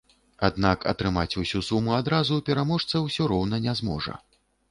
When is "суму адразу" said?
1.67-2.39